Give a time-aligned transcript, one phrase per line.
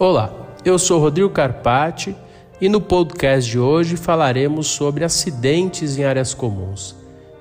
[0.00, 0.32] Olá,
[0.64, 2.14] eu sou Rodrigo Carpati
[2.60, 6.94] e no podcast de hoje falaremos sobre acidentes em áreas comuns.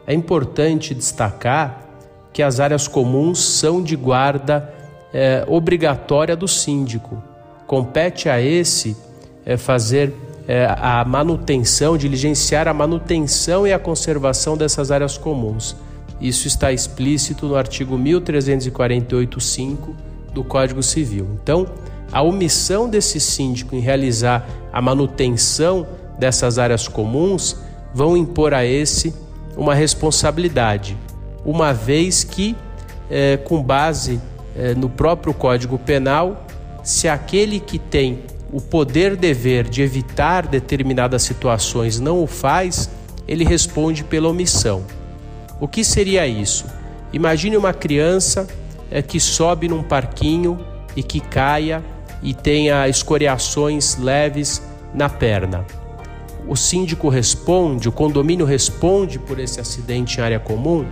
[0.07, 1.87] É importante destacar
[2.33, 4.73] que as áreas comuns são de guarda
[5.13, 7.21] é, obrigatória do síndico.
[7.67, 8.97] Compete a esse
[9.45, 10.11] é, fazer
[10.47, 15.75] é, a manutenção, diligenciar a manutenção e a conservação dessas áreas comuns.
[16.19, 19.77] Isso está explícito no artigo 1348.5
[20.33, 21.27] do Código Civil.
[21.43, 21.67] Então,
[22.11, 27.57] a omissão desse síndico em realizar a manutenção dessas áreas comuns
[27.93, 29.13] vão impor a esse
[29.55, 30.95] uma responsabilidade,
[31.43, 32.55] uma vez que,
[33.09, 34.21] é, com base
[34.55, 36.45] é, no próprio Código Penal,
[36.83, 38.19] se aquele que tem
[38.51, 42.89] o poder-dever de evitar determinadas situações não o faz,
[43.27, 44.83] ele responde pela omissão.
[45.59, 46.65] O que seria isso?
[47.11, 48.47] Imagine uma criança
[48.91, 50.59] é, que sobe num parquinho
[50.95, 51.83] e que caia
[52.21, 54.61] e tenha escoriações leves
[54.93, 55.65] na perna.
[56.47, 60.85] O síndico responde, o condomínio responde por esse acidente em área comum?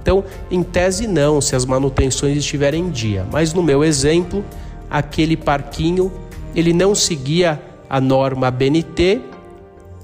[0.00, 3.26] Então, em tese, não, se as manutenções estiverem em dia.
[3.30, 4.44] Mas no meu exemplo,
[4.88, 6.12] aquele parquinho
[6.54, 9.20] ele não seguia a norma BNT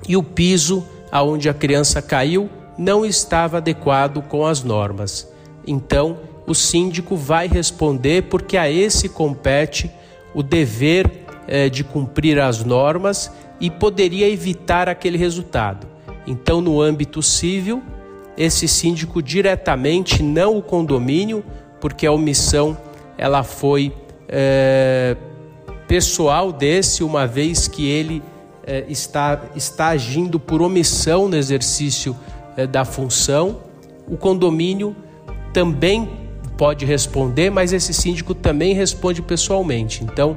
[0.08, 5.28] e o piso aonde a criança caiu não estava adequado com as normas.
[5.66, 9.90] Então, o síndico vai responder porque a esse compete
[10.36, 11.10] o dever
[11.48, 15.86] eh, de cumprir as normas e poderia evitar aquele resultado.
[16.26, 17.82] Então, no âmbito civil,
[18.36, 21.42] esse síndico diretamente, não o condomínio,
[21.80, 22.76] porque a omissão
[23.16, 23.94] ela foi
[24.28, 25.16] eh,
[25.88, 28.22] pessoal desse, uma vez que ele
[28.66, 32.14] eh, está, está agindo por omissão no exercício
[32.70, 33.60] da função.
[34.06, 34.94] O condomínio
[35.52, 36.25] também
[36.56, 40.02] pode responder, mas esse síndico também responde pessoalmente.
[40.02, 40.36] Então,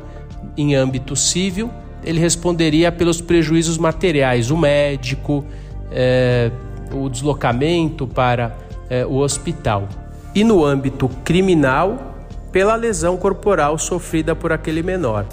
[0.58, 1.70] em âmbito civil,
[2.04, 5.46] ele responderia pelos prejuízos materiais, o médico,
[5.92, 6.52] é,
[6.94, 8.56] o deslocamento para
[8.90, 9.88] é, o hospital.
[10.34, 12.16] E no âmbito criminal,
[12.52, 15.26] pela lesão corporal sofrida por aquele menor.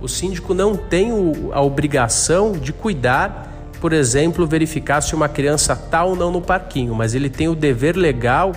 [0.00, 5.74] O síndico não tem o, a obrigação de cuidar, por exemplo, verificar se uma criança
[5.74, 8.52] está ou não no parquinho, mas ele tem o dever legal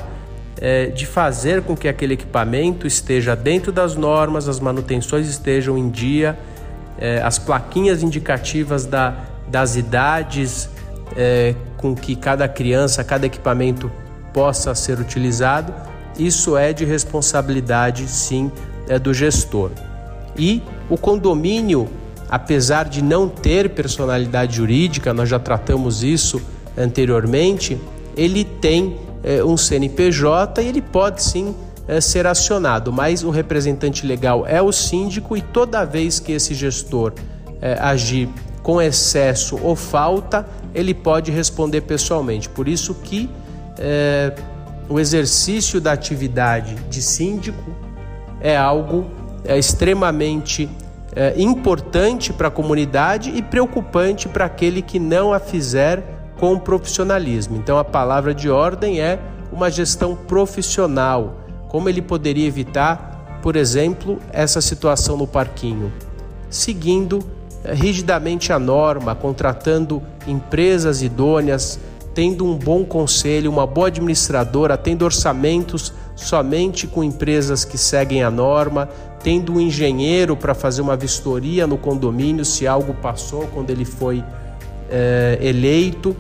[0.62, 5.90] é, de fazer com que aquele equipamento esteja dentro das normas, as manutenções estejam em
[5.90, 6.38] dia,
[6.98, 9.16] é, as plaquinhas indicativas da,
[9.48, 10.70] das idades
[11.16, 13.92] é, com que cada criança, cada equipamento
[14.34, 15.74] possa ser utilizado,
[16.18, 18.52] isso é de responsabilidade sim
[18.88, 19.72] é, do gestor.
[20.38, 21.88] E o condomínio,
[22.30, 26.42] apesar de não ter personalidade jurídica, nós já tratamos isso
[26.78, 27.80] anteriormente,
[28.16, 31.56] ele tem é, um CNPJ e ele pode sim
[31.88, 36.54] é, ser acionado, mas o representante legal é o síndico e toda vez que esse
[36.54, 37.14] gestor
[37.60, 38.30] é, agir
[38.62, 42.50] com excesso ou falta, ele pode responder pessoalmente.
[42.50, 43.30] Por isso que
[43.78, 44.34] é,
[44.88, 47.72] o exercício da atividade de síndico
[48.40, 49.06] é algo
[49.44, 50.70] é, extremamente
[51.16, 57.58] é, importante para a comunidade e preocupante para aquele que não a fizer com profissionalismo.
[57.58, 59.20] Então, a palavra de ordem é
[59.52, 61.38] uma gestão profissional.
[61.70, 65.92] Como ele poderia evitar, por exemplo, essa situação no parquinho?
[66.50, 67.20] Seguindo
[67.64, 71.80] eh, rigidamente a norma, contratando empresas idôneas,
[72.14, 78.32] tendo um bom conselho, uma boa administradora, tendo orçamentos somente com empresas que seguem a
[78.32, 78.90] norma,
[79.22, 84.24] tendo um engenheiro para fazer uma vistoria no condomínio se algo passou quando ele foi
[84.90, 86.16] é, eleito,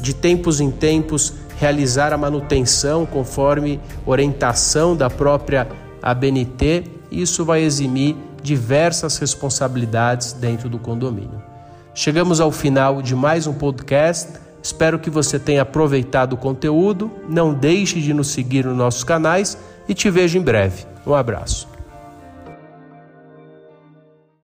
[0.00, 5.68] de tempos em tempos realizar a manutenção conforme orientação da própria
[6.02, 11.42] ABNT, isso vai eximir diversas responsabilidades dentro do condomínio.
[11.94, 14.32] Chegamos ao final de mais um podcast.
[14.62, 17.10] Espero que você tenha aproveitado o conteúdo.
[17.28, 19.56] Não deixe de nos seguir nos nossos canais
[19.88, 20.84] e te vejo em breve.
[21.06, 21.73] Um abraço.